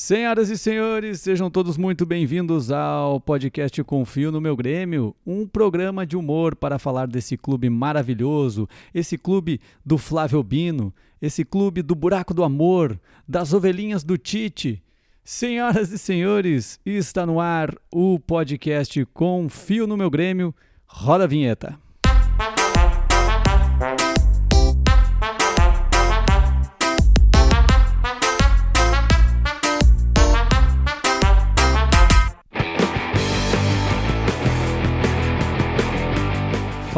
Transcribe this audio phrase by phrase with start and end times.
[0.00, 6.06] Senhoras e senhores, sejam todos muito bem-vindos ao podcast Confio no Meu Grêmio, um programa
[6.06, 11.96] de humor para falar desse clube maravilhoso, esse clube do Flávio Bino, esse clube do
[11.96, 14.80] Buraco do Amor, das ovelhinhas do Tite.
[15.24, 20.54] Senhoras e senhores, está no ar o podcast Confio no Meu Grêmio.
[20.86, 21.76] Roda a vinheta.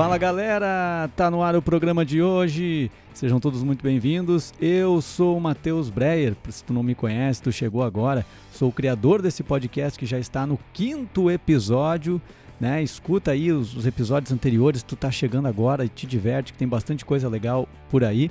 [0.00, 2.90] Fala galera, tá no ar o programa de hoje.
[3.12, 4.50] Sejam todos muito bem-vindos.
[4.58, 6.34] Eu sou o Matheus Breyer.
[6.48, 8.24] Se tu não me conhece, tu chegou agora.
[8.50, 12.18] Sou o criador desse podcast que já está no quinto episódio.
[12.58, 12.82] Né?
[12.82, 14.82] Escuta aí os, os episódios anteriores.
[14.82, 18.30] Tu tá chegando agora e te diverte, que tem bastante coisa legal por aí.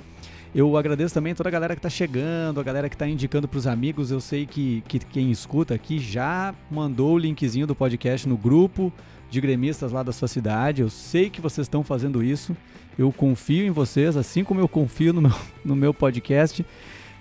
[0.52, 3.46] Eu agradeço também a toda a galera que está chegando, a galera que está indicando
[3.46, 4.10] para os amigos.
[4.10, 8.92] Eu sei que, que quem escuta aqui já mandou o linkzinho do podcast no grupo
[9.30, 10.82] de gremistas lá da sua cidade.
[10.82, 12.56] Eu sei que vocês estão fazendo isso.
[12.98, 15.32] Eu confio em vocês, assim como eu confio no meu,
[15.64, 16.64] no meu podcast.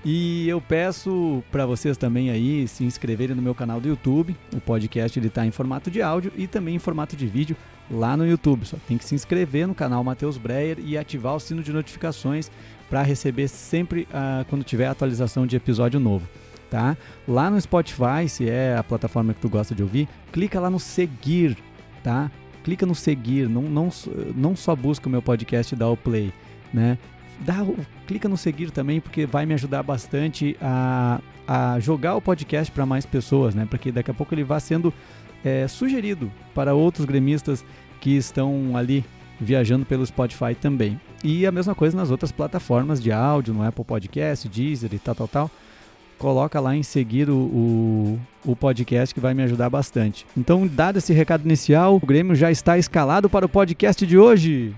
[0.03, 4.35] E eu peço para vocês também aí se inscreverem no meu canal do YouTube.
[4.55, 7.55] O podcast ele está em formato de áudio e também em formato de vídeo
[7.91, 8.66] lá no YouTube.
[8.66, 12.49] Só tem que se inscrever no canal Matheus Breyer e ativar o sino de notificações
[12.89, 16.27] para receber sempre uh, quando tiver atualização de episódio novo.
[16.69, 16.95] Tá?
[17.27, 20.79] Lá no Spotify, se é a plataforma que tu gosta de ouvir, clica lá no
[20.79, 21.57] seguir
[22.09, 22.31] tá?
[22.63, 23.89] Clica no seguir, não, não,
[24.35, 26.33] não só busca o meu podcast e dá o play,
[26.73, 26.97] né?
[27.41, 27.57] Dá,
[28.07, 32.83] clica no seguir também, porque vai me ajudar bastante a, a jogar o podcast para
[32.83, 33.67] mais pessoas, né?
[33.69, 34.91] Porque daqui a pouco ele vai sendo
[35.45, 37.63] é, sugerido para outros gremistas
[38.01, 39.05] que estão ali
[39.39, 40.99] viajando pelo Spotify também.
[41.23, 45.13] E a mesma coisa nas outras plataformas de áudio, no Apple Podcast, Deezer e tal,
[45.13, 45.51] tal, tal
[46.20, 50.28] coloca lá em seguir o, o, o, podcast que vai me ajudar bastante.
[50.38, 54.75] Então, dado esse recado inicial, o Grêmio já está escalado para o podcast de hoje.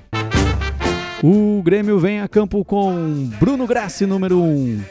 [1.22, 4.82] O Grêmio vem a campo com Bruno Grassi, número 1, um,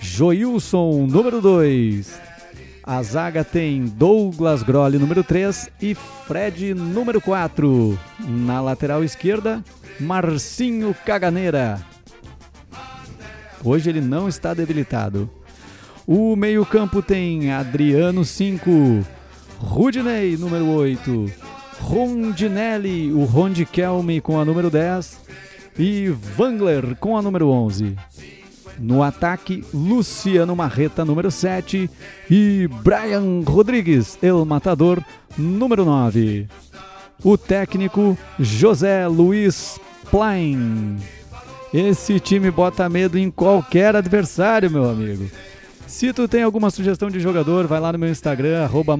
[0.00, 2.20] Joilson, número 2.
[2.82, 7.98] A zaga tem Douglas Grolli, número 3, e Fred, número 4.
[8.26, 9.64] Na lateral esquerda,
[9.98, 11.80] Marcinho Caganeira.
[13.62, 15.30] Hoje ele não está debilitado.
[16.12, 18.68] O meio-campo tem Adriano 5,
[19.60, 21.30] Rudinei, número 8,
[21.78, 25.20] Rondinelli, o Rondikelme com a número 10
[25.78, 27.94] e Wangler com a número 11.
[28.76, 31.88] No ataque, Luciano Marreta, número 7
[32.28, 35.00] e Brian Rodrigues, El Matador,
[35.38, 36.48] número 9.
[37.22, 39.78] O técnico José Luiz
[40.10, 40.96] Plain.
[41.72, 45.30] Esse time bota medo em qualquer adversário, meu amigo.
[45.90, 48.96] Se tu tem alguma sugestão de jogador, vai lá no meu Instagram, arroba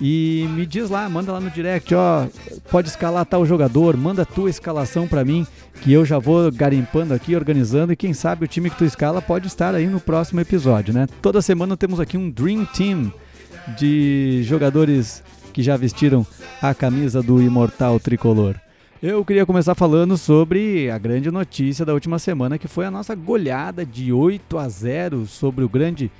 [0.00, 2.26] e me diz lá, manda lá no direct, ó,
[2.70, 5.46] pode escalar tal jogador, manda a tua escalação para mim,
[5.82, 9.20] que eu já vou garimpando aqui, organizando, e quem sabe o time que tu escala
[9.20, 11.06] pode estar aí no próximo episódio, né?
[11.20, 13.12] Toda semana temos aqui um Dream Team
[13.76, 16.26] de jogadores que já vestiram
[16.62, 18.56] a camisa do imortal tricolor.
[19.00, 23.14] Eu queria começar falando sobre a grande notícia da última semana, que foi a nossa
[23.14, 26.10] goleada de 8 a 0 sobre o grande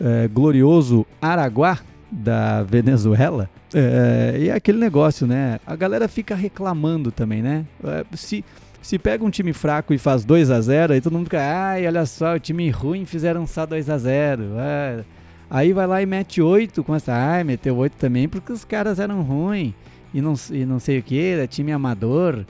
[0.00, 1.78] eh, glorioso Araguá
[2.10, 3.48] da Venezuela.
[3.72, 5.60] É, e é aquele negócio, né?
[5.64, 7.64] A galera fica reclamando também, né?
[7.84, 8.44] É, se,
[8.82, 11.86] se pega um time fraco e faz 2 a 0 aí todo mundo fica, ai,
[11.86, 15.04] olha só, o time ruim fizeram só 2 a 0 é.
[15.48, 19.22] Aí vai lá e mete 8, começa, ai, meteu 8 também porque os caras eram
[19.22, 19.72] ruins
[20.14, 22.44] e não, e não sei o que, é time amador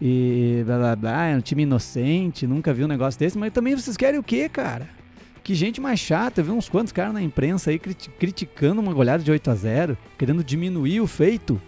[0.00, 3.76] e blá blá blá, é um time inocente, nunca vi um negócio desse, mas também
[3.76, 4.88] vocês querem o que, cara?
[5.44, 8.94] Que gente mais chata, eu vi uns quantos caras na imprensa aí crit criticando uma
[8.94, 11.60] goleada de 8 a 0 querendo diminuir o feito.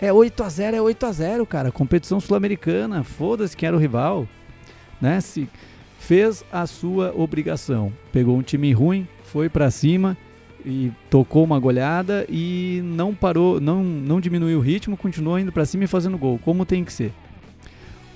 [0.00, 1.72] É 8 a 0 é 8 a 0 cara.
[1.72, 4.28] Competição sul-americana, foda-se quem era o rival.
[5.00, 5.20] Né?
[5.20, 5.48] Se
[5.98, 7.92] fez a sua obrigação.
[8.12, 10.16] Pegou um time ruim, foi para cima
[10.68, 15.64] e tocou uma goleada e não parou, não, não diminuiu o ritmo, continuou indo para
[15.64, 17.12] cima e fazendo gol, como tem que ser.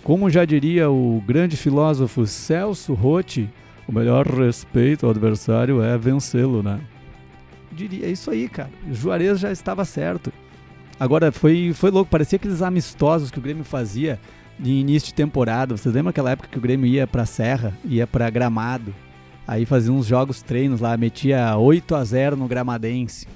[0.04, 3.49] Como já diria o grande filósofo Celso Rotti,
[3.88, 6.81] o melhor respeito ao adversário é vencê-lo, né?
[7.72, 8.70] Diria, é isso aí, cara.
[8.90, 10.31] Juarez já estava certo.
[11.00, 14.20] Agora foi, foi louco, parecia aqueles amistosos que o Grêmio fazia
[14.58, 15.76] de início de temporada.
[15.76, 18.94] Vocês lembram aquela época que o Grêmio ia pra Serra, ia pra Gramado?
[19.52, 23.26] Aí fazia uns jogos treinos lá, metia 8 a 0 no Gramadense.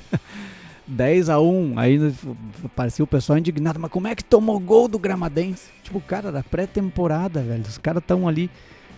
[0.86, 2.12] 10 a 1 aí
[2.76, 5.70] parecia o pessoal indignado, mas como é que tomou gol do Gramadense?
[5.82, 7.62] Tipo, cara, era pré-temporada, velho.
[7.62, 8.50] Os caras estão ali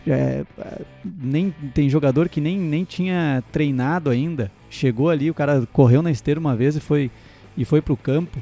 [0.05, 4.51] É, é, nem, tem jogador que nem, nem tinha treinado ainda.
[4.69, 7.09] Chegou ali, o cara correu na esteira uma vez e foi,
[7.57, 8.37] e foi pro campo.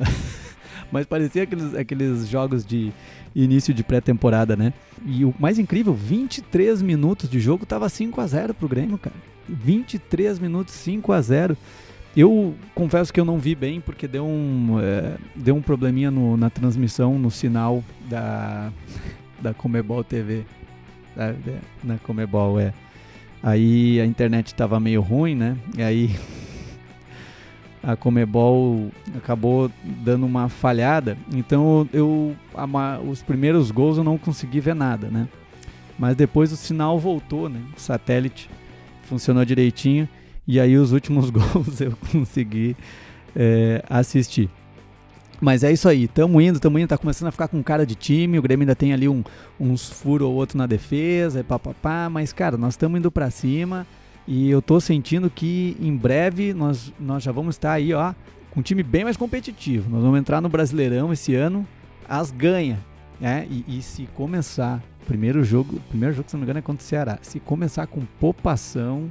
[0.90, 2.92] Mas parecia aqueles, aqueles jogos de
[3.32, 4.72] início de pré-temporada, né?
[5.06, 9.16] E o mais incrível, 23 minutos de jogo tava 5 a 0 pro Grêmio, cara.
[9.48, 11.56] 23 minutos, 5 a 0
[12.16, 16.36] eu confesso que eu não vi bem porque deu um, é, deu um probleminha no,
[16.36, 18.72] na transmissão, no sinal da,
[19.40, 20.44] da Comebol TV.
[21.14, 22.72] Da, da, na Comebol, é.
[23.40, 25.56] Aí a internet estava meio ruim, né?
[25.76, 26.16] E aí
[27.88, 31.16] a Comebol acabou dando uma falhada.
[31.32, 35.26] Então eu a, os primeiros gols eu não consegui ver nada, né?
[35.98, 37.62] Mas depois o sinal voltou, né?
[37.74, 38.50] O satélite
[39.04, 40.06] funcionou direitinho
[40.46, 42.76] e aí os últimos gols eu consegui
[43.34, 44.50] é, assistir.
[45.40, 47.94] Mas é isso aí, tamo indo, tamo indo, tá começando a ficar com cara de
[47.94, 49.22] time, o Grêmio ainda tem ali um,
[49.58, 53.86] uns furos ou outro na defesa, e mas cara, nós estamos indo para cima
[54.28, 58.14] e eu tô sentindo que em breve nós, nós já vamos estar aí, ó,
[58.50, 59.90] com um time bem mais competitivo.
[59.90, 61.66] Nós vamos entrar no Brasileirão esse ano,
[62.08, 62.78] as ganha,
[63.20, 63.46] né?
[63.50, 66.86] E, e se começar, primeiro jogo, primeiro jogo, se não me engano, é contra o
[66.86, 67.18] Ceará.
[67.22, 69.10] Se começar com popação,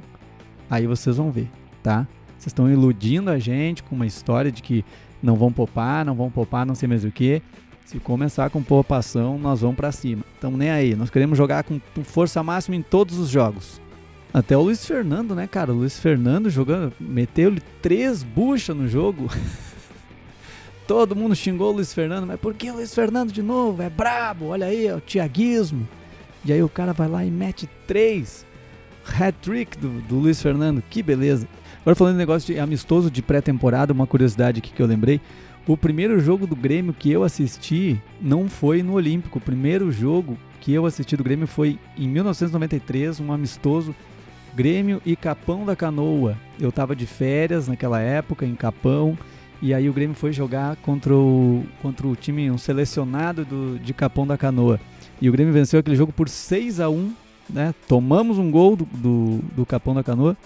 [0.70, 1.48] Aí vocês vão ver,
[1.82, 2.06] tá?
[2.38, 4.84] Vocês estão iludindo a gente com uma história de que
[5.22, 7.42] não vão poupar, não vão poupar, não sei mais o que.
[7.84, 10.22] Se começar com poupação, nós vamos para cima.
[10.36, 13.80] Então nem aí, nós queremos jogar com força máxima em todos os jogos.
[14.32, 15.72] Até o Luiz Fernando, né, cara?
[15.72, 19.30] O Luiz Fernando jogando, meteu-lhe três buchas no jogo.
[20.86, 23.82] Todo mundo xingou o Luiz Fernando, mas por que o Luiz Fernando de novo?
[23.82, 25.86] É brabo, olha aí, é o tiaguismo.
[26.44, 28.46] E aí o cara vai lá e mete três
[29.04, 31.48] hat-trick do, do Luiz Fernando, que beleza.
[31.80, 35.20] Agora falando de negócio de amistoso de pré-temporada, uma curiosidade aqui que eu lembrei.
[35.66, 39.38] O primeiro jogo do Grêmio que eu assisti não foi no Olímpico.
[39.38, 43.94] O primeiro jogo que eu assisti do Grêmio foi em 1993, um amistoso
[44.54, 46.36] Grêmio e Capão da Canoa.
[46.60, 49.16] Eu estava de férias naquela época em Capão
[49.60, 53.92] e aí o Grêmio foi jogar contra o, contra o time, um selecionado do, de
[53.92, 54.80] Capão da Canoa.
[55.20, 57.12] E o Grêmio venceu aquele jogo por 6 a 1
[57.48, 57.74] né?
[57.86, 60.36] Tomamos um gol do, do, do Capão da Canoa.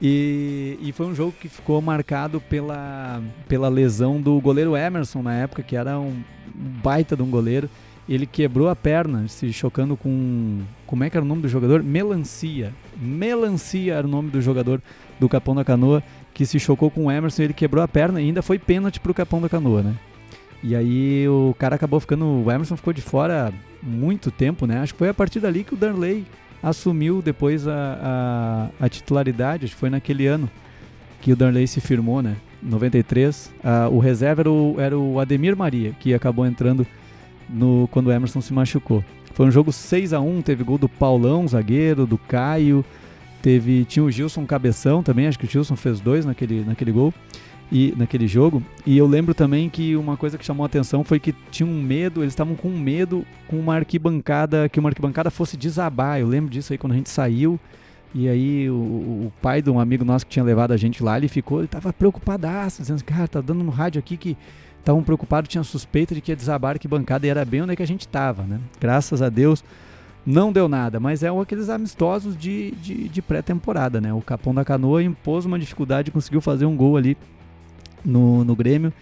[0.00, 5.34] E, e, foi um jogo que ficou marcado pela, pela lesão do goleiro Emerson na
[5.34, 6.22] época, que era um,
[6.54, 7.68] baita de um goleiro.
[8.10, 10.62] Ele quebrou a perna, se chocando com.
[10.84, 11.80] Como é que era o nome do jogador?
[11.80, 12.74] Melancia.
[13.00, 14.82] Melancia era o nome do jogador
[15.20, 16.02] do Capão da Canoa,
[16.34, 17.42] que se chocou com o Emerson.
[17.42, 19.94] Ele quebrou a perna e ainda foi pênalti pro Capão da Canoa, né?
[20.60, 22.24] E aí o cara acabou ficando.
[22.44, 24.80] O Emerson ficou de fora muito tempo, né?
[24.80, 26.26] Acho que foi a partir dali que o Darley
[26.60, 29.66] assumiu depois a, a, a titularidade.
[29.66, 30.50] Acho que foi naquele ano
[31.20, 32.34] que o Darley se firmou, né?
[32.60, 33.52] 93.
[33.62, 36.84] Uh, o reserva era o, era o Ademir Maria, que acabou entrando
[37.52, 39.04] no, quando o Emerson se machucou.
[39.32, 42.84] Foi um jogo 6 a 1 teve gol do Paulão, zagueiro, do Caio,
[43.40, 47.14] teve tinha o Gilson Cabeção também, acho que o Gilson fez dois naquele, naquele gol
[47.70, 48.62] e naquele jogo.
[48.84, 51.82] E eu lembro também que uma coisa que chamou a atenção foi que tinha um
[51.82, 56.20] medo, eles estavam com medo com uma arquibancada, que uma arquibancada fosse desabar.
[56.20, 57.58] Eu lembro disso aí quando a gente saiu.
[58.12, 61.16] E aí o, o pai de um amigo nosso que tinha levado a gente lá,
[61.16, 64.36] ele ficou, ele tava preocupadaço, dizendo, cara, tá dando no rádio aqui que
[64.80, 67.76] estavam preocupados, tinha suspeita de que ia desabar a arquibancada e era bem onde é
[67.76, 68.58] que a gente tava, né?
[68.80, 69.62] Graças a Deus
[70.24, 74.12] não deu nada, mas é um aqueles amistosos de, de, de pré-temporada, né?
[74.12, 77.16] O Capão da Canoa impôs uma dificuldade, conseguiu fazer um gol ali
[78.04, 78.92] no, no Grêmio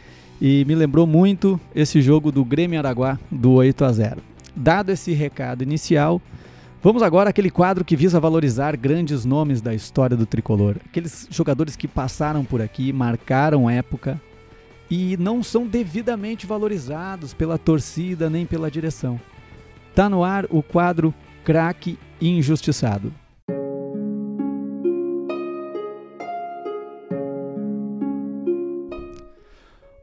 [0.41, 4.23] e me lembrou muito esse jogo do Grêmio Araguá do 8 a 0.
[4.55, 6.23] Dado esse recado inicial,
[6.83, 11.75] vamos agora àquele quadro que visa valorizar grandes nomes da história do tricolor, aqueles jogadores
[11.75, 14.21] que passaram por aqui, marcaram época
[14.91, 19.21] e não são devidamente valorizados pela torcida nem pela direção.
[19.95, 21.15] Tá no ar o quadro
[21.45, 23.13] Craque Injustiçado.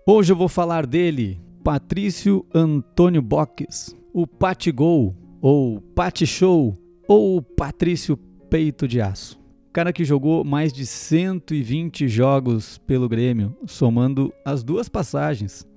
[0.08, 5.84] Hoje eu vou falar dele, Patrício Antônio Boques, o Patigol, ou
[6.26, 6.78] Show,
[7.08, 9.45] ou Patrício Peito de Aço.
[9.76, 15.68] Cara que jogou mais de 120 jogos pelo Grêmio, somando as duas passagens.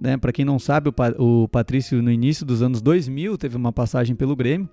[0.00, 0.16] Né?
[0.16, 4.34] Para quem não sabe, o, Patrício no início dos anos 2000 teve uma passagem pelo
[4.34, 4.70] Grêmio.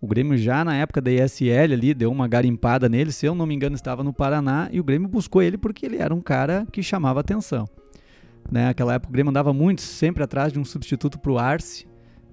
[0.00, 3.46] O Grêmio já na época da ISL ali deu uma garimpada nele, se eu não
[3.46, 6.64] me engano estava no Paraná, e o Grêmio buscou ele porque ele era um cara
[6.70, 7.68] que chamava atenção.
[8.48, 8.68] Né?
[8.68, 11.84] Aquela época o Grêmio andava muito, sempre atrás de um substituto para o Arce,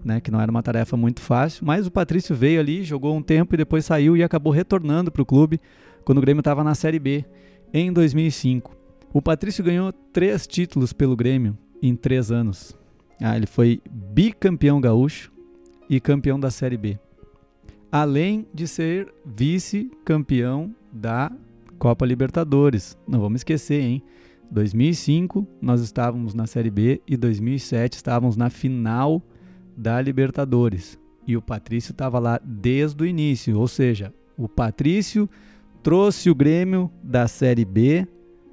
[0.06, 0.22] né?
[0.22, 1.66] que não era uma tarefa muito fácil.
[1.66, 5.24] Mas o Patrício veio ali, jogou um tempo e depois saiu e acabou retornando para
[5.24, 5.60] o clube
[6.08, 7.26] quando o Grêmio estava na Série B
[7.74, 8.74] em 2005.
[9.12, 12.74] O Patrício ganhou três títulos pelo Grêmio em três anos.
[13.22, 15.30] Ah, ele foi bicampeão gaúcho
[15.90, 16.98] e campeão da Série B.
[17.92, 21.30] além de ser vice-campeão da
[21.78, 22.98] Copa Libertadores.
[23.06, 24.02] Não vamos esquecer, hein?
[24.50, 29.22] 2005 nós estávamos na Série B e 2007 estávamos na final
[29.76, 30.98] da Libertadores.
[31.28, 35.30] E o Patrício estava lá desde o início, ou seja, o Patrício
[35.82, 38.08] trouxe o Grêmio da Série B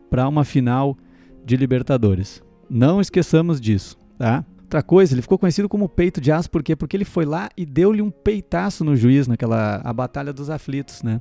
[0.09, 0.97] para uma final
[1.45, 2.43] de Libertadores.
[2.71, 4.45] Não esqueçamos disso, tá?
[4.63, 6.75] Outra coisa, ele ficou conhecido como peito de aço, por quê?
[6.75, 11.03] Porque ele foi lá e deu-lhe um peitaço no juiz naquela a batalha dos aflitos,
[11.03, 11.21] né?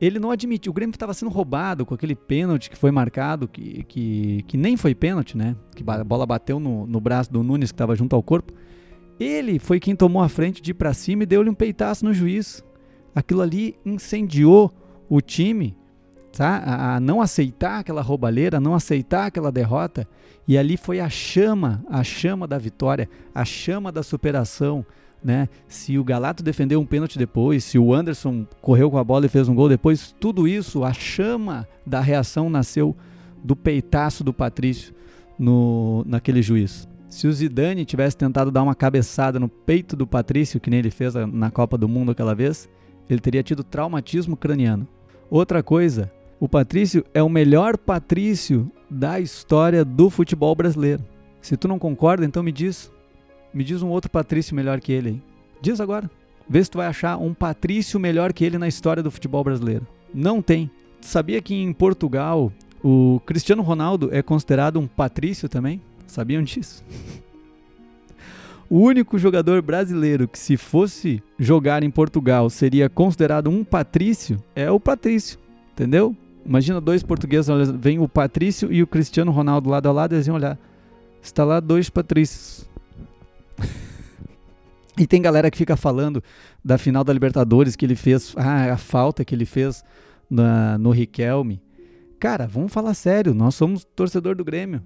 [0.00, 3.84] Ele não admitiu, o Grêmio estava sendo roubado com aquele pênalti que foi marcado, que,
[3.84, 5.54] que, que nem foi pênalti, né?
[5.76, 8.52] Que a bola bateu no, no braço do Nunes que estava junto ao corpo.
[9.20, 12.14] Ele foi quem tomou a frente de ir para cima e deu-lhe um peitaço no
[12.14, 12.64] juiz.
[13.14, 14.72] Aquilo ali incendiou
[15.10, 15.76] o time
[16.32, 16.62] tá?
[16.64, 20.06] a, a não aceitar aquela roubalheira, a não aceitar aquela derrota.
[20.46, 24.84] E ali foi a chama, a chama da vitória, a chama da superação.
[25.22, 25.48] Né?
[25.68, 29.28] Se o Galato defendeu um pênalti depois, se o Anderson correu com a bola e
[29.28, 32.96] fez um gol depois, tudo isso, a chama da reação nasceu
[33.42, 34.94] do peitaço do Patrício
[35.38, 36.88] no, naquele juiz.
[37.08, 40.90] Se o Zidane tivesse tentado dar uma cabeçada no peito do Patrício, que nem ele
[40.90, 42.68] fez na Copa do Mundo aquela vez,
[43.08, 44.86] ele teria tido traumatismo craniano.
[45.30, 46.10] Outra coisa,
[46.40, 51.04] o Patrício é o melhor Patrício da história do futebol brasileiro.
[51.40, 52.90] Se tu não concorda, então me diz.
[53.54, 55.22] Me diz um outro Patrício melhor que ele aí.
[55.62, 56.10] Diz agora.
[56.48, 59.86] Vê se tu vai achar um Patrício melhor que ele na história do futebol brasileiro.
[60.12, 60.68] Não tem.
[61.00, 65.80] Sabia que em Portugal o Cristiano Ronaldo é considerado um Patrício também?
[66.08, 66.84] Sabiam disso?
[68.70, 74.70] O único jogador brasileiro que, se fosse jogar em Portugal, seria considerado um Patrício é
[74.70, 75.40] o Patrício.
[75.72, 76.16] Entendeu?
[76.46, 77.50] Imagina dois portugueses,
[77.80, 80.56] vem o Patrício e o Cristiano Ronaldo lado a lado, eles iam olhar.
[81.20, 82.64] Está lá dois Patrícios.
[84.96, 86.22] e tem galera que fica falando
[86.64, 89.82] da final da Libertadores que ele fez, ah, a falta que ele fez
[90.30, 91.60] na, no Riquelme.
[92.20, 94.80] Cara, vamos falar sério, nós somos torcedor do Grêmio.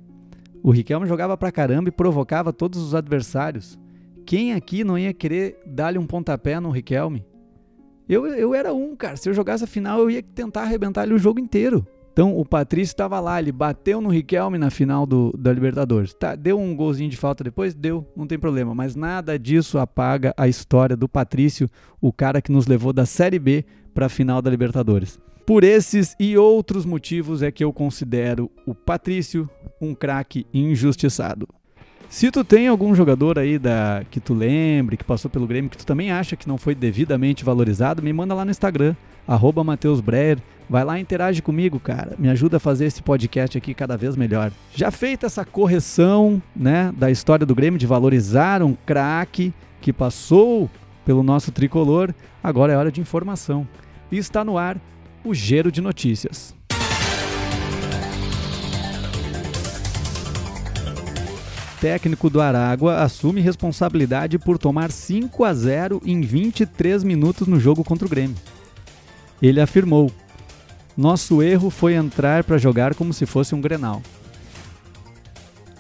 [0.65, 3.79] O Riquelme jogava pra caramba e provocava todos os adversários.
[4.25, 7.23] Quem aqui não ia querer dar-lhe um pontapé no Riquelme?
[8.09, 9.15] Eu, eu era um, cara.
[9.19, 11.87] Se eu jogasse a final, eu ia tentar arrebentar ele o jogo inteiro.
[12.15, 16.15] Então o Patrício estava lá, ele bateu no Riquelme na final do, da Libertadores.
[16.15, 17.75] Tá, deu um golzinho de falta depois?
[17.75, 18.75] Deu, não tem problema.
[18.75, 21.69] Mas nada disso apaga a história do Patrício,
[22.01, 25.21] o cara que nos levou da Série B para a final da Libertadores.
[25.47, 29.49] Por esses e outros motivos é que eu considero o Patrício
[29.79, 31.47] um craque injustiçado.
[32.09, 35.77] Se tu tem algum jogador aí da que tu lembre, que passou pelo Grêmio, que
[35.77, 38.97] tu também acha que não foi devidamente valorizado, me manda lá no Instagram,
[39.29, 40.39] arroba Matheus Breyer.
[40.67, 42.15] Vai lá e interage comigo, cara.
[42.19, 44.51] Me ajuda a fazer esse podcast aqui cada vez melhor.
[44.75, 50.71] Já feita essa correção, né, da história do Grêmio de valorizar um craque que passou
[51.05, 53.69] pelo nosso tricolor, agora é hora de informação.
[54.11, 54.81] E está no ar
[55.25, 56.55] o Giro de Notícias.
[61.81, 67.85] técnico do Aragua assume responsabilidade por tomar 5 a 0 em 23 minutos no jogo
[67.85, 68.39] contra o Grêmio.
[69.43, 70.11] Ele afirmou:
[70.97, 74.01] Nosso erro foi entrar para jogar como se fosse um Grenal.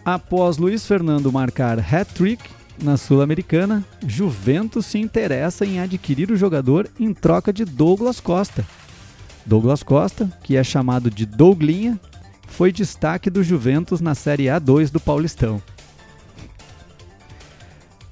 [0.04, 2.50] Após Luiz Fernando marcar hat-trick
[2.82, 8.62] na Sul-Americana, Juventus se interessa em adquirir o jogador em troca de Douglas Costa.
[9.46, 12.00] Douglas Costa, que é chamado de Douglinha,
[12.48, 15.60] foi destaque do Juventus na Série A2 do Paulistão.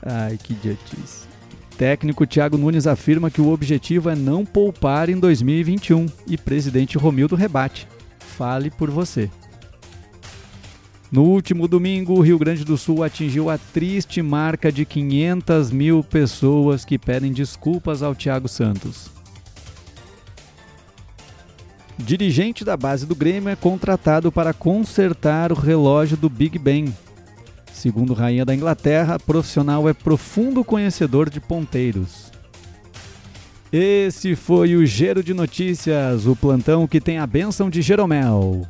[0.04, 1.26] Ai, que idiotice.
[1.78, 7.34] Técnico Thiago Nunes afirma que o objetivo é não poupar em 2021 e presidente Romildo
[7.34, 7.88] rebate.
[8.18, 9.30] Fale por você.
[11.10, 16.02] No último domingo, o Rio Grande do Sul atingiu a triste marca de 500 mil
[16.02, 19.22] pessoas que pedem desculpas ao Thiago Santos.
[22.04, 26.92] Dirigente da base do Grêmio é contratado para consertar o relógio do Big Ben,
[27.82, 32.30] Segundo Rainha da Inglaterra, profissional é profundo conhecedor de ponteiros.
[33.73, 38.62] Esse foi o Giro de Notícias, o plantão que tem a benção de Jeromel.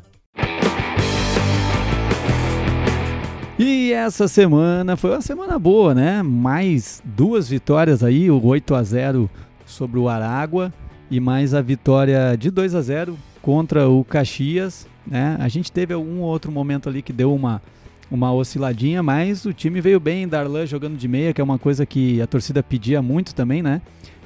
[3.59, 6.23] E essa semana foi uma semana boa, né?
[6.23, 9.29] Mais duas vitórias aí, o 8 a 0
[9.63, 10.73] sobre o Aragua
[11.13, 15.37] e mais a vitória de 2 a 0 contra o Caxias, né?
[15.39, 17.61] A gente teve algum outro momento ali que deu uma
[18.09, 21.85] uma osciladinha, mas o time veio bem, Darlan jogando de meia, que é uma coisa
[21.85, 23.81] que a torcida pedia muito também, né?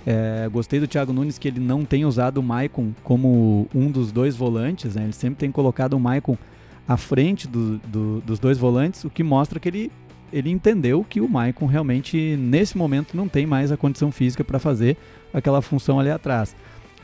[0.05, 4.09] É, gostei do Thiago Nunes que ele não tem usado o Maicon como um dos
[4.11, 5.03] dois volantes, né?
[5.03, 6.37] Ele sempre tem colocado o Maicon
[6.87, 9.91] à frente do, do, dos dois volantes, o que mostra que ele
[10.31, 14.59] ele entendeu que o Maicon realmente, nesse momento, não tem mais a condição física para
[14.59, 14.97] fazer
[15.33, 16.55] aquela função ali atrás.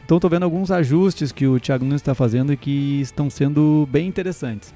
[0.05, 3.87] Então estou vendo alguns ajustes que o Thiago Nunes está fazendo e que estão sendo
[3.91, 4.73] bem interessantes.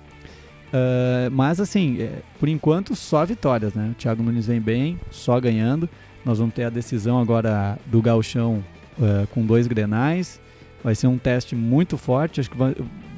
[0.67, 3.89] Uh, mas assim, é, por enquanto só vitórias, né?
[3.91, 5.89] O Thiago Nunes vem bem, só ganhando.
[6.25, 8.63] Nós vamos ter a decisão agora do Galchão
[8.97, 10.41] uh, com dois grenais.
[10.83, 12.39] Vai ser um teste muito forte.
[12.39, 12.75] Acho que vai,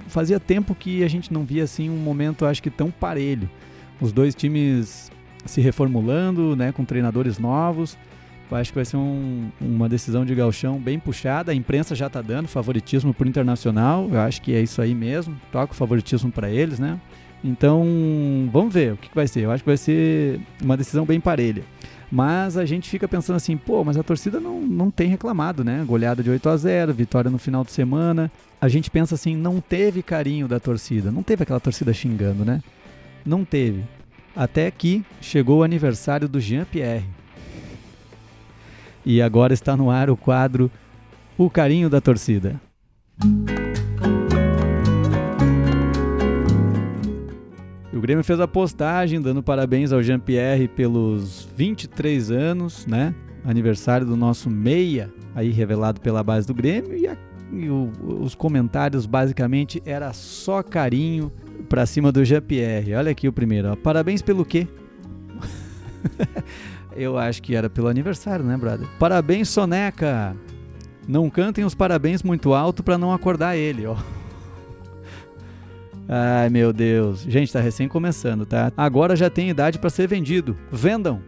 [0.07, 3.49] fazia tempo que a gente não via assim um momento, acho que tão parelho.
[4.01, 5.11] Os dois times
[5.45, 7.97] se reformulando, né, com treinadores novos.
[8.51, 11.51] Acho que vai ser um, uma decisão de galchão bem puxada.
[11.51, 14.09] A imprensa já está dando favoritismo para o Internacional.
[14.11, 15.39] Eu acho que é isso aí mesmo.
[15.51, 16.99] Toca o favoritismo para eles, né?
[17.43, 17.85] Então,
[18.51, 19.41] vamos ver o que, que vai ser.
[19.41, 21.63] Eu acho que vai ser uma decisão bem parelha.
[22.11, 25.83] Mas a gente fica pensando assim, pô, mas a torcida não, não tem reclamado, né?
[25.85, 28.31] Goleada de 8 a 0 vitória no final de semana.
[28.59, 32.63] A gente pensa assim, não teve carinho da torcida, não teve aquela torcida xingando, né?
[33.23, 33.83] Não teve.
[34.35, 37.05] Até que chegou o aniversário do Jean-Pierre.
[39.05, 40.69] E agora está no ar o quadro
[41.37, 42.59] O Carinho da Torcida.
[47.93, 53.13] O Grêmio fez a postagem dando parabéns ao Jean-Pierre pelos 23 anos, né?
[53.43, 56.95] Aniversário do nosso meia, aí revelado pela base do Grêmio.
[56.95, 57.17] E, a,
[57.51, 57.91] e o,
[58.21, 61.29] os comentários basicamente era só carinho
[61.67, 62.95] pra cima do Jean-Pierre.
[62.95, 63.75] Olha aqui o primeiro, ó.
[63.75, 64.65] Parabéns pelo quê?
[66.99, 68.85] Eu acho que era pelo aniversário, né, brother?
[68.99, 70.35] Parabéns, Soneca!
[71.07, 73.95] Não cantem os parabéns muito alto para não acordar ele, ó.
[76.09, 77.21] Ai, meu Deus.
[77.21, 78.73] Gente, tá recém começando, tá?
[78.75, 80.57] Agora já tem idade para ser vendido.
[80.69, 81.21] Vendam.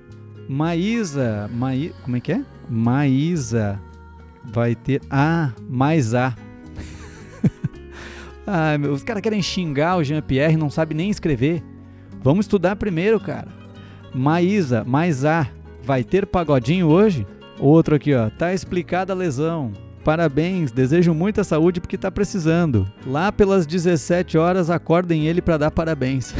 [0.50, 2.44] Maísa, Maí, como é que é?
[2.70, 3.80] Maísa
[4.44, 6.36] vai ter ah, mais A.
[8.46, 11.64] Ai, meu, os caras querem xingar o Jean-Pierre, não sabe nem escrever.
[12.22, 13.48] Vamos estudar primeiro, cara.
[14.14, 15.48] Maísa, mais A,
[15.84, 17.26] vai ter pagodinho hoje?
[17.60, 18.30] Outro aqui, ó.
[18.30, 19.72] Tá explicada a lesão.
[20.04, 22.92] Parabéns, desejo muita saúde porque tá precisando.
[23.06, 26.34] Lá pelas 17 horas acordem ele para dar parabéns.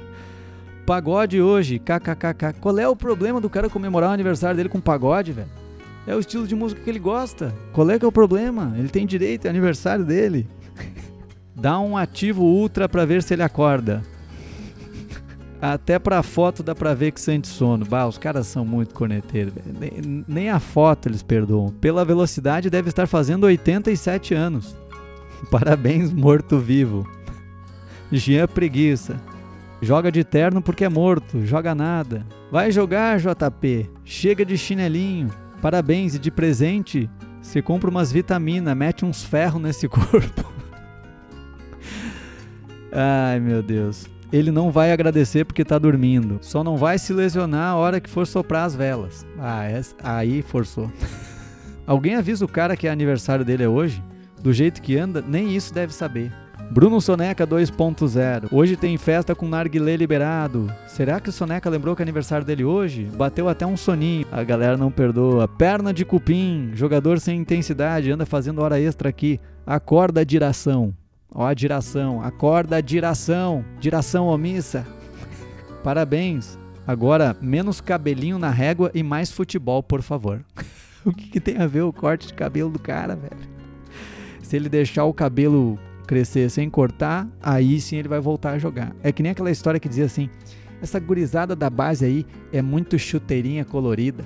[0.86, 2.58] pagode hoje, kkkk.
[2.58, 5.48] Qual é o problema do cara comemorar o aniversário dele com pagode, velho?
[6.06, 7.54] É o estilo de música que ele gosta.
[7.74, 8.74] Qual é que é o problema?
[8.78, 10.48] Ele tem direito, é aniversário dele.
[11.54, 14.02] Dá um ativo ultra para ver se ele acorda.
[15.60, 17.84] Até pra foto dá pra ver que sente sono.
[17.84, 19.52] Bah, os caras são muito corneteiros.
[19.78, 21.70] Nem, nem a foto eles perdoam.
[21.80, 24.76] Pela velocidade deve estar fazendo 87 anos.
[25.50, 27.08] Parabéns, morto-vivo.
[28.12, 29.16] Jean Preguiça.
[29.82, 32.24] Joga de terno porque é morto, joga nada.
[32.50, 33.90] Vai jogar, JP.
[34.04, 35.30] Chega de chinelinho.
[35.60, 37.10] Parabéns e de presente,
[37.42, 40.52] você compra umas vitaminas, mete uns ferros nesse corpo.
[42.92, 46.38] Ai, meu Deus ele não vai agradecer porque tá dormindo.
[46.40, 49.26] Só não vai se lesionar a hora que for soprar as velas.
[49.38, 50.90] Ah, é, aí forçou.
[51.86, 54.02] Alguém avisa o cara que é aniversário dele é hoje?
[54.42, 56.32] Do jeito que anda, nem isso deve saber.
[56.70, 58.48] Bruno Soneca 2.0.
[58.52, 60.70] Hoje tem festa com narguilé liberado.
[60.86, 63.04] Será que o Soneca lembrou que é aniversário dele hoje?
[63.04, 64.26] Bateu até um soninho.
[64.30, 65.48] A galera não perdoa.
[65.48, 66.70] Perna de cupim.
[66.74, 68.10] Jogador sem intensidade.
[68.10, 69.40] Anda fazendo hora extra aqui.
[69.66, 70.94] Acorda diração.
[71.34, 74.86] Ó a diração, acorda a diração, diração omissa.
[75.84, 76.58] Parabéns.
[76.86, 80.42] Agora, menos cabelinho na régua e mais futebol, por favor.
[81.04, 83.36] o que, que, tem a ver o corte de cabelo do cara, velho?
[84.42, 88.96] Se ele deixar o cabelo crescer sem cortar, aí sim ele vai voltar a jogar.
[89.02, 90.30] É que nem aquela história que dizia assim:
[90.80, 94.24] essa gurizada da base aí é muito chuteirinha colorida.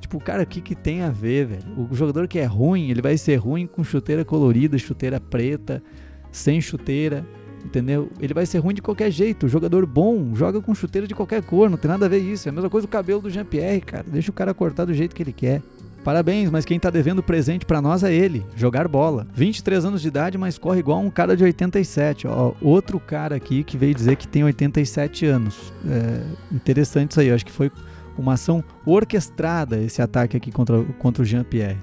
[0.00, 1.88] Tipo, cara, o que, que tem a ver, velho?
[1.90, 5.82] O jogador que é ruim, ele vai ser ruim com chuteira colorida, chuteira preta,
[6.30, 7.26] sem chuteira,
[7.64, 8.10] entendeu?
[8.20, 9.46] Ele vai ser ruim de qualquer jeito.
[9.46, 12.48] O jogador bom joga com chuteira de qualquer cor, não tem nada a ver isso.
[12.48, 14.04] É a mesma coisa o cabelo do Jean-Pierre, cara.
[14.06, 15.62] Deixa o cara cortar do jeito que ele quer.
[16.04, 19.26] Parabéns, mas quem tá devendo presente para nós é ele, jogar bola.
[19.34, 22.26] 23 anos de idade, mas corre igual um cara de 87.
[22.26, 25.72] Ó, outro cara aqui que veio dizer que tem 87 anos.
[25.86, 26.22] É
[26.54, 27.70] interessante isso aí, eu acho que foi
[28.16, 31.78] uma ação orquestrada esse ataque aqui contra, contra o Jean-Pierre.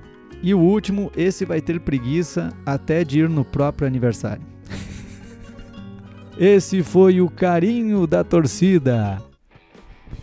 [0.46, 4.44] E o último, esse vai ter preguiça até de ir no próprio aniversário.
[6.38, 9.20] esse foi o carinho da torcida.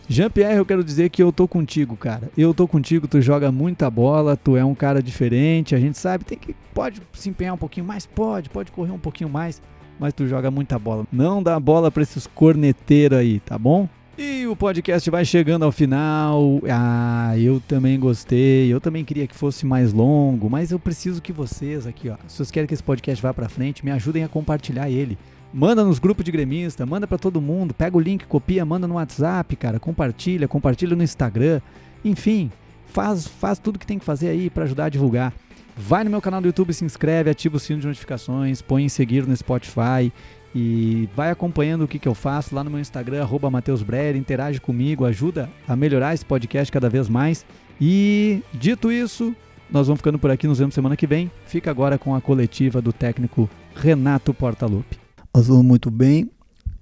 [0.07, 2.31] Jean-Pierre, eu quero dizer que eu tô contigo, cara.
[2.37, 6.23] Eu tô contigo, tu joga muita bola, tu é um cara diferente, a gente sabe,
[6.23, 9.61] tem que pode se empenhar um pouquinho mais, pode, pode correr um pouquinho mais,
[9.99, 11.05] mas tu joga muita bola.
[11.11, 13.89] Não dá bola para esses corneteiros aí, tá bom?
[14.15, 16.61] E o podcast vai chegando ao final.
[16.69, 18.71] Ah, eu também gostei.
[18.71, 22.37] Eu também queria que fosse mais longo, mas eu preciso que vocês aqui, ó, se
[22.37, 25.17] vocês querem que esse podcast vá para frente, me ajudem a compartilhar ele.
[25.51, 28.95] Manda nos grupos de gremista, manda para todo mundo, pega o link, copia, manda no
[28.95, 31.59] WhatsApp, cara, compartilha, compartilha no Instagram.
[32.05, 32.51] Enfim,
[32.85, 35.33] faz faz tudo que tem que fazer aí para ajudar a divulgar.
[35.75, 38.89] Vai no meu canal do YouTube, se inscreve, ativa o sino de notificações, põe em
[38.89, 40.11] seguir no Spotify
[40.55, 43.51] e vai acompanhando o que, que eu faço lá no meu Instagram, arroba
[44.15, 47.45] interage comigo, ajuda a melhorar esse podcast cada vez mais.
[47.81, 49.35] E dito isso,
[49.69, 51.31] nós vamos ficando por aqui, nos vemos semana que vem.
[51.47, 54.99] Fica agora com a coletiva do técnico Renato Portaluppi.
[55.35, 56.29] Nós vamos muito bem,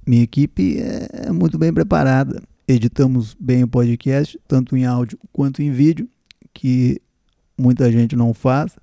[0.05, 2.41] minha equipe é muito bem preparada.
[2.67, 6.07] Editamos bem o podcast, tanto em áudio quanto em vídeo,
[6.53, 7.01] que
[7.57, 8.75] muita gente não faz.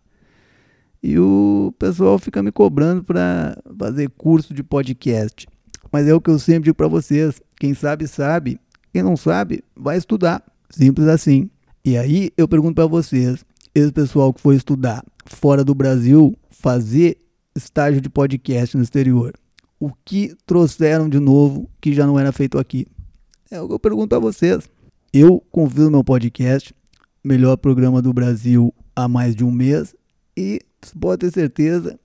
[1.02, 5.46] E o pessoal fica me cobrando para fazer curso de podcast.
[5.92, 8.60] Mas é o que eu sempre digo para vocês: quem sabe, sabe.
[8.92, 10.42] Quem não sabe, vai estudar.
[10.70, 11.50] Simples assim.
[11.84, 17.18] E aí eu pergunto para vocês: esse pessoal que foi estudar fora do Brasil, fazer
[17.54, 19.34] estágio de podcast no exterior,
[19.78, 22.86] o que trouxeram de novo que já não era feito aqui?
[23.50, 24.68] É o que eu pergunto a vocês.
[25.12, 26.74] Eu convido meu podcast,
[27.24, 29.94] melhor programa do Brasil há mais de um mês,
[30.36, 31.98] e você pode ter certeza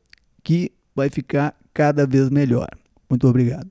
[0.44, 2.68] que vai ficar cada vez melhor.
[3.10, 3.70] Muito obrigado.